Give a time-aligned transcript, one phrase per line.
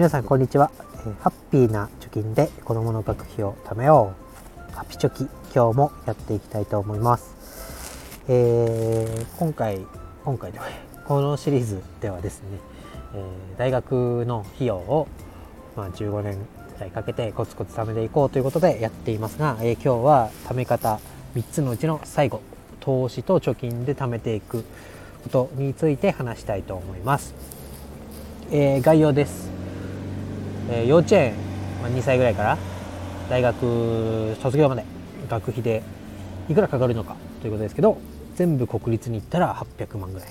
[0.00, 4.14] 皆さんこんにちは、えー、ハッピーな貯金で子供の学費を貯めよ
[4.72, 4.74] う。
[4.74, 7.36] ハピチョキ今日もやっていきたいと思います、
[8.26, 9.84] えー、今回
[10.24, 10.64] 今回では
[11.04, 12.48] このシリーズではですね、
[13.14, 15.06] えー、大学の費用を、
[15.76, 16.38] まあ、15年
[16.78, 20.98] 代かけてコツコツ貯めていこうということでやっていますが、え今日は貯め方
[21.34, 22.40] 3つのうちの最後
[22.80, 24.64] 投資と貯金で貯めていく
[25.24, 27.34] ことについて話したいと思います、
[28.50, 29.59] えー、概要です、
[30.70, 31.34] えー、幼稚園、
[31.82, 32.58] まあ、2歳ぐらいから
[33.28, 34.84] 大学卒業まで
[35.28, 35.82] 学費で
[36.48, 37.98] いくらかかるのかということですけど
[38.36, 40.28] 全部国立に行ったら800万ぐらい。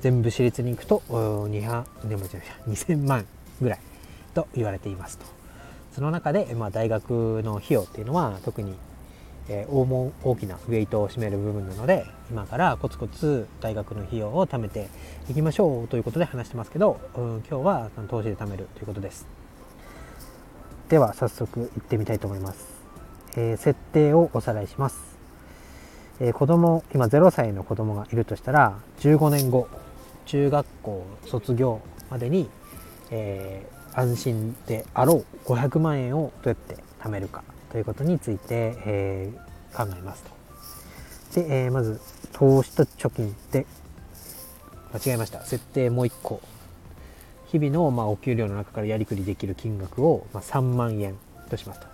[0.00, 3.24] 全部私立に行くと200でも2000万
[3.60, 3.78] ぐらい
[4.34, 5.24] と言われていますと。
[5.94, 8.74] その中で、まあ、大学の費用っていうのは特に
[9.48, 14.88] えー、大も大きなウェイトを占める部分なので今からコツコツ大学の費用を貯めて
[15.28, 19.41] いきましょうということで話してますけど、うん、今日は投資で貯めるということです。
[20.92, 22.66] では早速行ってみたいと思います、
[23.34, 24.98] えー、設定をおさらいします、
[26.20, 29.68] えー、子供今0歳の子供がいるとしたら15年後
[30.26, 32.50] 中学校卒業までに、
[33.10, 39.30] えー、安心であろう500万円をどうやって貯めるかということについて、え、
[39.74, 40.24] 考えます
[41.32, 41.40] と。
[41.40, 42.02] で、え、まず
[42.34, 43.64] 投資と貯金で
[44.92, 45.40] 間違えました。
[45.40, 46.42] 設定もう1個。
[47.52, 51.16] 日々の、まあ、お給料の中からやりくりできる金額を、まあ、3万円
[51.50, 51.86] としますと。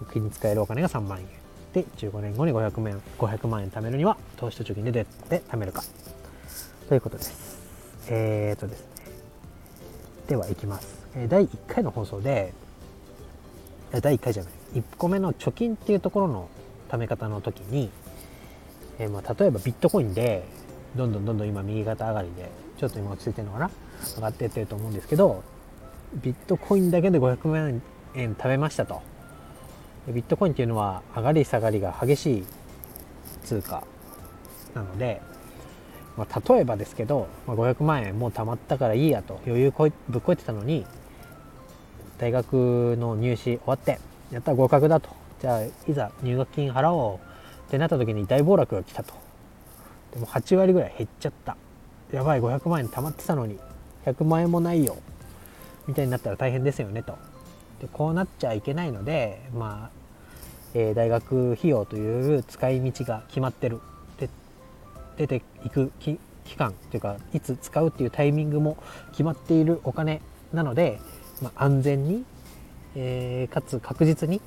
[0.00, 1.26] 学費に使えるお金が3万円。
[1.72, 5.84] で15年後に500万円 ,500 万円貯めるには投資と貯金でどうやって貯めるか。
[6.88, 7.60] ということです。
[8.08, 8.86] えー、っとですね。
[10.26, 11.06] ではいきます。
[11.28, 12.52] 第1回の放送で
[13.92, 14.52] 第1回じゃない。
[14.74, 16.48] 1個目の貯金っていうところの
[16.88, 17.90] 貯め方の時に、
[18.98, 20.44] えー、まあ例えばビットコインで
[20.96, 23.70] どんどんどんどん今右肩上がりでちょっと今落ち着いてるのかな。
[24.16, 25.42] 上がってってると思うんですけど
[26.14, 27.82] ビットコインだけで500万
[28.14, 29.02] 円貯めましたと。
[30.08, 32.44] ビットコインっていうのは上がり下がりが激しい
[33.44, 33.84] 通貨
[34.74, 35.20] なので、
[36.16, 40.86] まあ、例えばですけど、まあ、500万円もう貯まったからいいやと余裕こいぶっこいてたのに
[42.16, 43.98] 大学の入試終わって
[44.32, 45.10] やったら合格だと。
[45.40, 47.26] じゃあいざ入学金払おう
[47.68, 49.14] ってなった時に大暴落が来たと。
[50.14, 51.56] でも8割ぐらい減っちゃった。
[52.12, 53.58] やばい500万円貯まってたのに。
[54.06, 54.96] 100万円もないよ。
[55.86, 57.18] みたいになったら大変ですよねと。
[57.80, 59.90] でこうなっちゃいけないのでまあ、
[60.74, 63.80] えー、大学費用という使い道が決まってる。
[64.18, 64.28] で
[65.16, 66.18] 出ていく期
[66.56, 68.76] 間というかいつ使うっていうタイミングも
[69.10, 70.20] 決まっているお金
[70.52, 71.00] なので、
[71.42, 72.24] まあ、安全に
[73.00, 74.40] えー、かつ確実に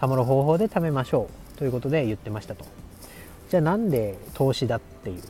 [0.00, 2.64] 貯まる方法で貯めましょうということで言ってましたと。
[3.50, 5.22] じゃあなんで投資だっていう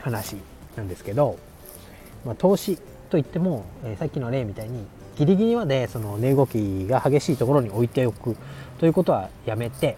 [0.00, 0.36] 話
[0.76, 1.38] なんですけど、
[2.24, 2.78] まあ、投資
[3.10, 4.84] といっても、えー、さっきの例みたいに
[5.16, 8.36] ギリギリまでその値動きが激しいところに置いておく
[8.78, 9.96] ということはやめて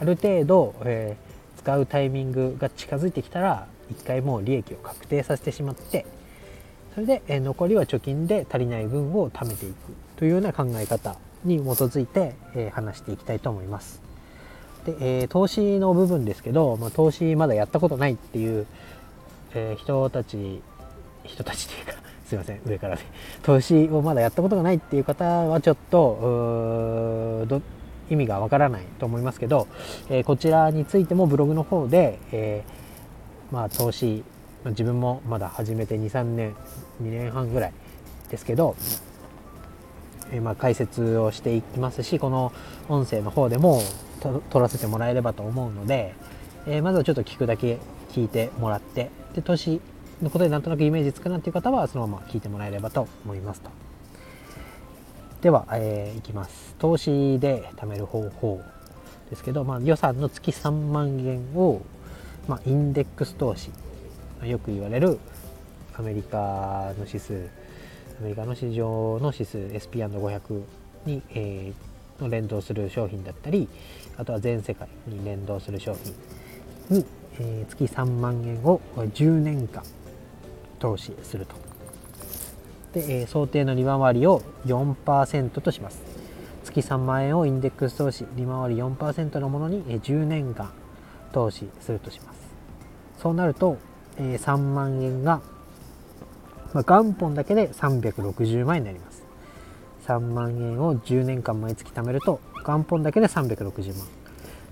[0.00, 6.06] ある程度、えー、使うタイミングが近づいてきたら一回もう利益を確定させてしまって
[6.94, 9.74] それで、え残りは貯金で足りない分を貯めていく
[10.16, 14.02] というような考え方に基づいて、え話していきたいと思います。
[14.84, 18.66] で、えー、投資の部分ですけど、まあ、投資まだやったことないっていう、
[19.54, 20.60] えー、人たち
[21.24, 23.02] 人たちっていうか すいません上からで
[23.42, 27.46] 投資をまだやったことがないっていう方はちょっと
[28.10, 29.68] 意味がわからないと思いますけど、
[30.08, 32.64] えー、こちらについてもブログの方で、え
[33.50, 34.24] まあ、投資
[34.64, 36.54] 自分もまだ始めて23年
[37.02, 37.72] 2年半ぐらい
[38.30, 38.76] ですけど、
[40.30, 42.52] えまあ、解説をしていきますしこの
[42.88, 43.82] 音声の方でも
[44.50, 46.14] 撮らせてもらえればと思うので、
[46.66, 47.78] え、まずはちょっと聞くだけ
[48.12, 49.80] 聞いてもらってで投資
[50.24, 53.70] のことでなんとなくイメージつくなっていう方はそのまま聞いてもらえればと思いますと。
[55.40, 56.74] では、えー、いきます。
[56.78, 58.60] 投資で貯める方法
[59.30, 61.82] ですけど、まあ、予算の月3万円を、
[62.48, 63.70] まあ、インデックス投資。
[64.44, 65.18] よく言われる
[65.96, 67.48] アメリカの指数。
[68.20, 69.58] アメリカの市場の指数。
[69.58, 70.62] SP&500
[71.06, 71.92] に、えー、
[72.22, 73.68] の連動する商品だったり
[74.16, 75.96] あとは全世界に連動する商
[76.88, 77.06] 品に、
[77.38, 79.82] えー、月3万円を10年間
[80.82, 81.54] 投資すると。
[82.92, 86.02] で、えー、想定の利回りを4%とします。
[86.64, 90.72] 月3万円をインデックス投資利回り4%のものに10年間
[91.32, 92.40] 投資するとします。
[93.22, 93.78] そうなると
[94.16, 95.40] え3万円が、
[96.72, 99.22] まあ、元本だけで360万円になります。
[100.06, 104.06] 3万円を10年間毎月貯めると元本だけで360万。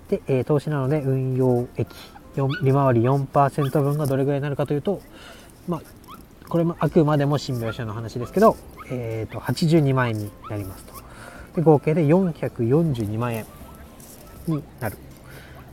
[0.09, 1.89] で、えー、投資なので運用益
[2.37, 5.01] 利回り4%分がどれぐらいになるかというと、
[5.69, 5.83] まあ、
[6.51, 8.57] これもあくまでも新描写の話ですけど、
[8.91, 10.95] えー、と82万円になりますと。
[11.55, 13.47] で合計で442万円
[14.49, 14.97] になる。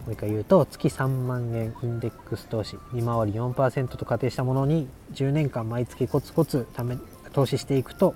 [0.06, 2.78] もう一回言うと月3万円インデックス投資。
[2.94, 6.96] 利回り4%と仮定したものに10年間毎月コツコツため
[7.34, 8.14] 投資していくと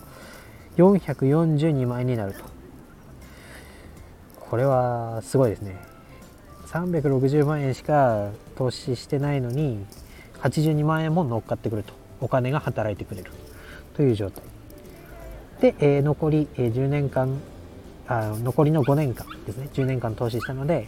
[0.77, 2.41] 442万円になると。
[4.39, 5.77] これはすごいですね。
[6.67, 9.83] 360万円しか投資してないのに
[10.41, 12.00] 82万円も乗っかってくると。
[12.21, 13.31] お金が働いてくれる。
[13.95, 14.43] という状態。
[15.59, 17.39] で、えー、残り、え、10年間
[18.07, 19.69] あ残りの5年間ですね。
[19.73, 20.87] 10年間投資したので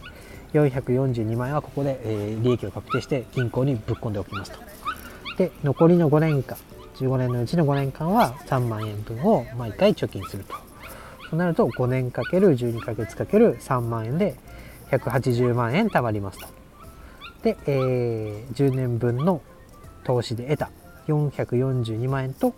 [0.54, 4.60] 442万円はここで、え、利益を確定して銀行にぶっ込んでおきますと。
[5.38, 6.58] で残りの5年間
[6.96, 10.54] 15年のうちの5年間は3万円分を毎回貯金すると。
[11.30, 14.36] そうなると5年かける12ヶ月かける3万円で
[14.92, 16.48] 180万円貯まりますと。
[17.42, 19.42] で、えー、10年分の
[20.04, 20.83] 投資で得た。
[21.08, 22.54] 442万円と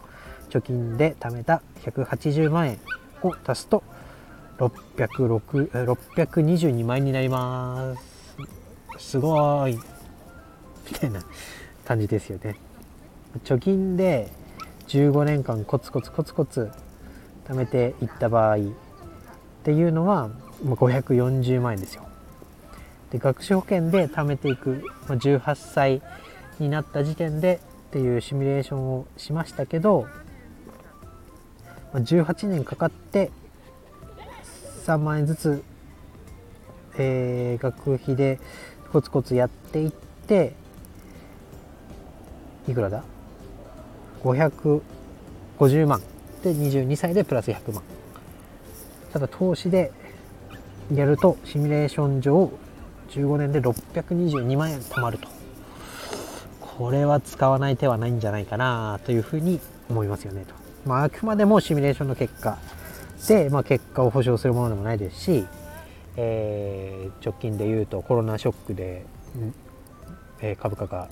[0.50, 2.80] 貯金で貯めた180万円
[3.24, 3.84] を足すと
[4.58, 8.16] 622万円になります。
[8.98, 9.74] すごい。
[9.74, 9.80] み
[10.98, 11.22] たいな
[11.84, 12.56] 感じですよね。
[13.44, 14.32] 貯金で
[14.88, 16.72] 15年間コツコツコツコツ
[17.48, 18.60] 貯めていった場合っ
[19.64, 20.30] ていうのは
[20.64, 22.04] 540万円ですよ。
[23.12, 26.02] で学資保険で貯めていく、18歳
[26.60, 27.60] になった時点で
[27.96, 30.06] っていうシミュレーションをしましたけど、
[31.94, 33.32] 18年かかって
[34.86, 35.64] 3万円ずつ、
[36.98, 38.38] えー、学費で
[38.92, 40.56] コツコツやっていって
[42.68, 43.06] いくらだ
[44.26, 46.02] ？550万。
[46.44, 47.82] で22歳でプラス100万。
[49.14, 49.94] ただ投資で
[50.94, 52.52] やるとシミュレーション上
[53.12, 55.35] 15年で622万円貯まると。
[56.78, 60.54] これは使わない手はないんじゃないかなというふうに思いますよねと、
[60.86, 62.58] まあ、あくまでもシミュレーションの結果
[63.28, 65.46] で、まあ、結果を保証するものでもないですし、
[66.18, 69.06] えー、直近で言うとコロナショックで、
[70.42, 71.10] えー、株価が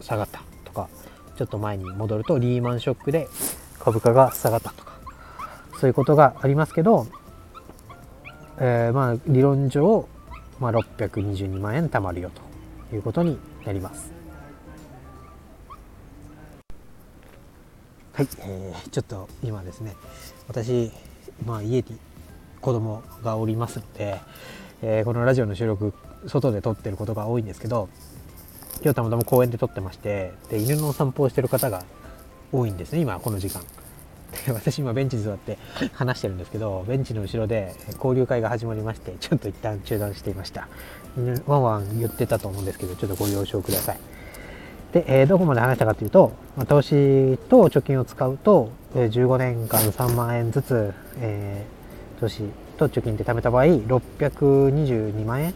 [0.00, 0.88] 下がったとか
[1.36, 3.28] ちょっと前に戻るとリーマンショックで
[3.78, 4.98] 株価が下がったとか
[5.78, 7.06] そういうことがありますけど、
[8.58, 10.08] えー、まあ理論上
[10.60, 12.30] まあ、622万円貯まるよ
[12.90, 14.19] ということになります。
[18.20, 19.96] はい、えー、ちょっと今ですね
[20.46, 20.92] 私、
[21.46, 21.84] まあ、家に
[22.60, 24.20] 子供がおりますので、
[24.82, 25.94] えー、このラジオの収録
[26.26, 27.88] 外で撮ってることが多いんですけど
[28.82, 31.82] 今日たまたま公園で撮ってましてで犬のお散歩をしてる方が
[32.52, 33.62] 多いんですね今この時間。
[34.46, 35.56] で私今ベンチに座って
[35.94, 40.68] 話してるんですけどベンチの後ろで交流会が始まりましてちょっと一旦中断していました。
[41.46, 44.19] ワンワン言ってたと思うんですけどちょっとご了承ください。
[44.92, 52.44] で、えー、どこまで話したかというと、まあ、投資と貯金を使うと、えー、15年間3万円ずつ、えー、投資
[52.76, 55.54] と貯金で貯めた場合622万円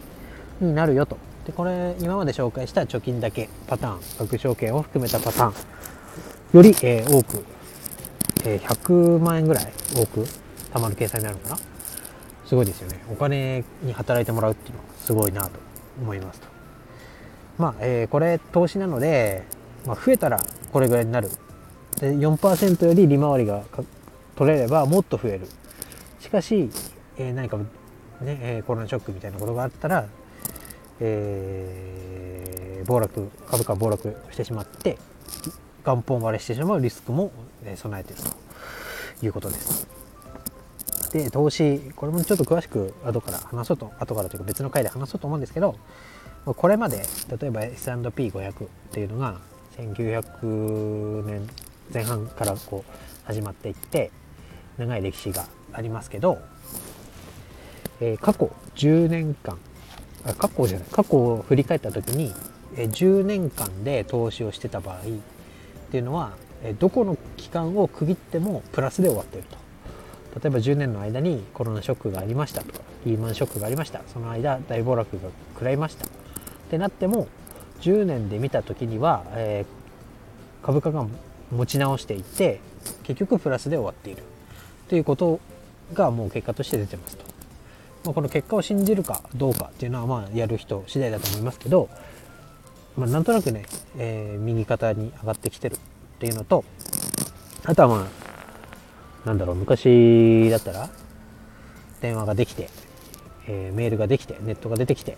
[0.61, 1.17] になるよと。
[1.45, 5.53] でこれ今まで紹介した貯金だけパターン学証券を含めたパターン
[6.53, 7.45] より、えー、多く
[8.45, 10.21] え100万円ぐらい多く
[10.73, 11.57] 貯まる計算になるのかな。
[12.45, 13.03] すごいですよね。
[13.11, 15.59] お金に働いてもらうっていうのはすごいなと
[15.99, 16.54] 思いますと。
[17.57, 19.43] まあ、えー、これ投資なので、
[19.85, 20.39] まあ、増えたら
[20.71, 21.29] これぐらいになる
[21.99, 23.63] で4%より利回りが
[24.35, 25.47] 取れればもっと増える
[26.19, 26.69] しかし、
[27.17, 30.07] えー、何かね、えコロナショックみたいなことがあったら、
[31.01, 34.97] えー、暴落株価暴落してしまって
[35.83, 37.31] 元本割れしてしまうリスクも
[37.75, 38.21] 備えている
[39.19, 39.87] ということです。
[41.11, 45.75] で投資これもちょっと詳しく後から話そうと後からというか別の回で話そうと思うんですけど
[46.45, 47.03] これまで
[47.39, 49.39] 例えば S&P500 っていうのが
[49.77, 51.49] 1900年
[51.93, 52.91] 前半からこう
[53.25, 54.11] 始まっていって
[54.77, 56.37] 長い歴史がありますけど、
[57.99, 59.57] えー、過去10年間
[60.25, 62.31] あ過去じゃない過去を振り返った時に、
[62.75, 65.01] えー、10年間で投資をしてた場合っ
[65.91, 66.33] ていうのは
[66.79, 69.57] どこの期間を区切ってもプラスで終わっていると。
[70.35, 74.01] 例えば10年の間にコロナショックがありましたとかリーマンショックがありました。
[74.11, 76.24] その間大暴落が食らいました。
[76.65, 77.27] ってなっても
[77.81, 81.05] 10年で見た時には、えー、株価が
[81.51, 82.59] 持ち直していって
[83.03, 84.23] 結局プラスで終わっている。
[84.89, 85.39] ということ
[85.93, 87.25] がもう結果として出てますと、
[88.05, 91.89] まあ、この結果を信じるかどうかっていうのはまあやる人次第だと思いますけど
[92.97, 93.65] まあ、なんとなくね、
[93.97, 95.77] えー、右肩に上がってきてるっ
[96.19, 96.63] ていうのと
[97.65, 98.07] あとはま
[99.25, 100.89] あなんだろう昔だったら
[101.99, 102.69] 電話ができて、
[103.47, 105.17] えー、メールができてネットが出てきて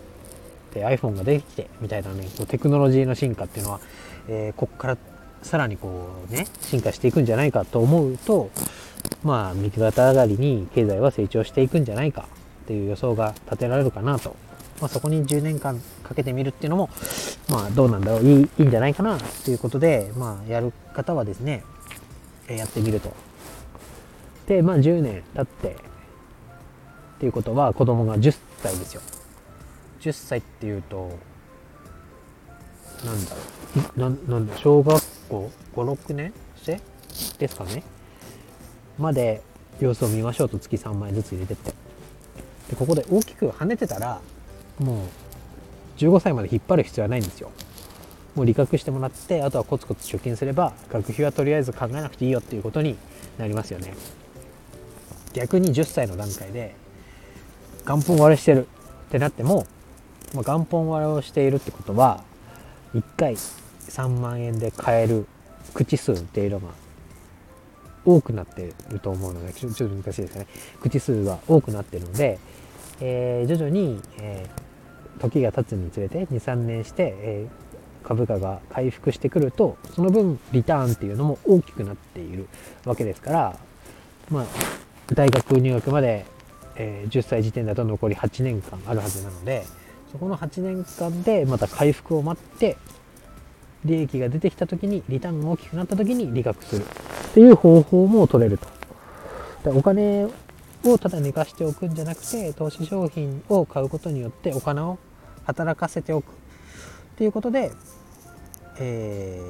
[0.74, 3.80] iPhone ができてみたいなねこうテクノロジーの進化っていうのは、
[4.28, 4.98] えー、こっから
[5.42, 8.50] さらにこうね進化していくんじゃないかと思うと
[9.22, 12.28] まあ右肩上がりに経済は成長していくんじゃないか
[12.64, 14.36] っていう予想が立てられるかなと、
[14.80, 16.90] まあ、そこに10年間かけてみるっていうのも
[17.48, 21.64] まあどうなんだろういいいいんじゃないかなということでまあやる方はですね
[22.48, 23.12] やってみると。
[24.46, 25.76] でまあ10年経って
[27.18, 29.02] っていうことは子供が10歳ですよ。
[30.00, 31.18] 10歳っていうと
[33.04, 33.36] なんだろ
[33.96, 34.00] う。
[34.30, 36.80] なんだ小学校56年生？
[37.38, 37.82] ですかね。
[38.98, 39.42] まで
[39.80, 41.72] 様子を見ましょうと月3万円ずつ入れてって。
[42.70, 44.20] でここで大きく跳ねてたら
[44.78, 45.06] もう
[45.98, 47.50] 15歳まで引っ張る必要はないんですよ。
[48.34, 52.96] もう理覚してもらってあとはコツコツ貯金すれば学費はとりあえず考えなくていいよっていうことに
[53.38, 53.94] なりますよね。
[55.32, 56.74] 逆に10歳の段階で
[57.84, 58.66] 元本割れしてる
[59.08, 59.66] ってなっても、
[60.34, 62.22] まあ、元本割れをしているってことは
[62.94, 65.26] 1回3万円で買える
[65.74, 66.68] 口数っていうのが
[68.04, 70.46] 多くなってると思うのでちょっと難しいですかね。
[70.80, 72.38] 口数が多くなってるので、
[73.00, 82.48] えー、徐々に、えー、時が経つにつれて23年して、えー、株価が回復してくるとその分リターンっていうのも大きくなっている
[82.84, 83.58] わけですから
[84.30, 84.46] まあ
[85.14, 86.26] 大学入学まで、
[86.76, 89.64] え、10歳時点だと残り8年間あるはずなので
[90.12, 92.76] そこの8年間でまた回復を待って
[93.84, 96.86] 利益が出てきた時にリターンが大きくなった時に利確するっ
[97.34, 98.66] ていう方法も取れると。
[99.64, 100.26] でお金
[100.84, 104.98] をただ寝かしておくんじゃなくて投資商品を買うことによってお金を
[105.44, 106.34] 働かせておくっ
[107.16, 107.72] ていうことで、
[108.78, 109.42] え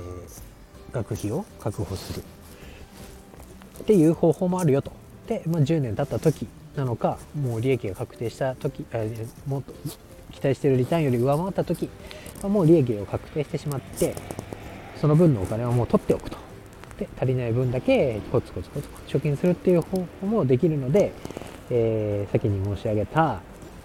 [0.91, 2.25] ー、学費を確保する
[3.81, 4.93] っていう方法もあるよと。
[5.27, 6.47] で、まあ、10年経った時
[6.77, 8.87] なのかもう利益が確定した時
[9.47, 9.75] もっと
[10.33, 11.89] 期待しているリターンより上回った時
[12.43, 14.15] もう利益を確定してしまって
[15.01, 16.37] その分のお金をもう取っておくと
[16.99, 21.13] で足りない分だけコツコツコツコツ貯金するっていう方法もできるので、
[21.71, 23.41] えー、先に申し上げた、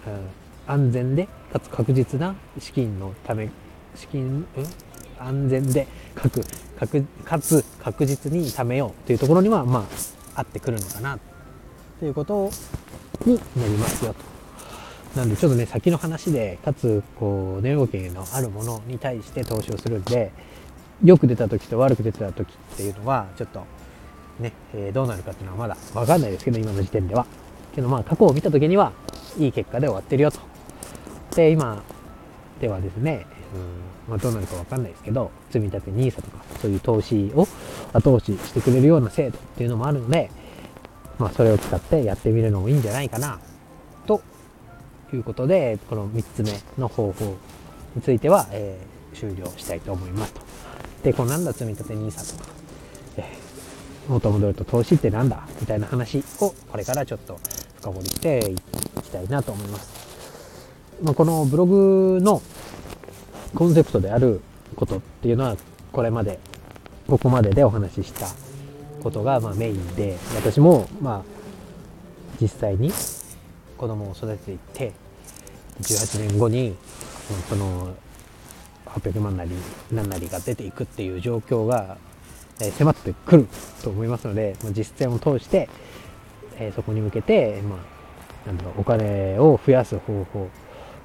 [0.06, 3.50] うん、安全でかつ確実な資金のため
[3.94, 4.66] 資金、うん、
[5.18, 6.42] 安全でかく
[7.24, 9.86] かつ確実に貯めようというところにはま
[10.34, 11.18] あ合ってくるのかな
[12.00, 12.50] ということ
[13.24, 14.33] になりますよと。
[15.16, 20.32] なんでちょっとね先の話でかつこう値動きのあるものに対して投資をするんで
[21.04, 23.64] よく出た時と悪く出てた時っていうのはちょっと
[24.40, 27.26] ね、えー、どうなるかっていうのはまだ分かんないですけど今の時点では。
[27.74, 28.92] けどまあ過去を見た時には
[29.36, 30.38] いい結果で終わってるよと。
[31.34, 31.82] で今
[32.60, 37.48] ではですね、うんまあ、どうなるか分かんないですけど積立 NISA とかそういう投資を
[37.92, 40.30] 後押ししてくれるような制度っていうのもあるので
[41.18, 43.40] まあそれを使ってやってみるのもいいんじゃないかな
[44.06, 44.22] と
[45.14, 47.36] いうことで、この3つ目の方法
[47.94, 50.40] については、えー、終了したいと思いますと。
[51.02, 52.50] で、このなんだ積立 NISA とか、
[53.16, 55.46] えー、元戻ると投資ってなんだ？
[55.60, 57.38] みたいな話をこれからちょっと
[57.76, 60.04] 深掘りしていきたいなと思います。
[61.02, 62.40] まあ、このブログの
[63.54, 64.40] コンセプトである
[64.76, 65.56] ことっていうのは
[65.92, 66.38] これまで
[67.06, 68.26] ここまででお話しした
[69.02, 71.22] ことがまメインで私もまあ
[72.40, 72.90] 実際に
[73.76, 74.92] 子供を育てていって
[75.80, 76.76] 18年後に
[77.48, 77.94] その
[78.86, 79.50] 800万なり
[79.90, 81.96] 何なりが出ていくっていう状況が
[82.78, 83.48] 迫ってくる
[83.82, 85.68] と思いますので実践を通して
[86.76, 87.76] そこに向けて、ま
[88.46, 90.48] あ、なんお金を増やす方法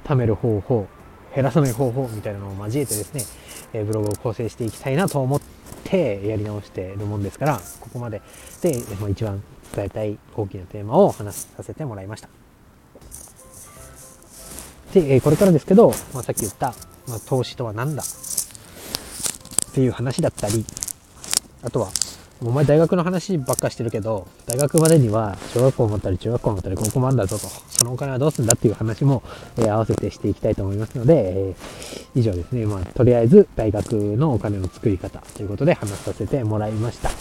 [0.06, 0.88] 貯める方法
[1.34, 3.14] 減らさない方法みたいなのを交えてです
[3.74, 5.42] ねブログを構成していきたいなと思っ
[5.84, 8.22] てやり直してるもんですからここまで
[8.62, 8.78] で
[9.10, 9.42] 一番
[9.76, 12.49] 伝えたい大きなテーマを話させてもらいました。
[14.94, 16.74] で、えこれからですけど、まあ、さっき言った、
[17.08, 18.04] まあ、投資とは何だ？
[18.04, 18.06] っ
[19.74, 20.66] ていう話だったり、
[21.64, 21.90] あとは、
[22.42, 29.24] お前大学の話ばっかしてるけど、大学までには小学校もあったり中学校もあったり高校もあるんだぞと、そのお金はどうするんだっていう話も、
[29.58, 37.12] えー、合わせてしていきたいと思いますので、えー、以上ですね、まあ、とりあえず大学のお金の作り方ということで話させてもらいました。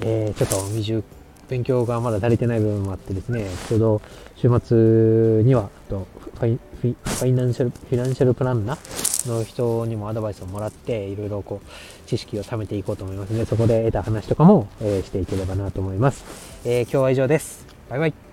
[0.00, 1.04] えー、ちょっと未熟
[1.48, 4.02] 勉強がまだ足りてない部分もあってですね、ちょうど
[4.36, 16.24] 週末には、とファイフィファイナンシャル、フィナンシャルプランナーの人にもアドバイスをもらって、いろいろこう、知識を貯めていこうと思いますので、そこで得た話とかも、えー、していければなと思います。
[16.64, 17.66] えー、今日は以上です。
[17.88, 18.23] バイバイ。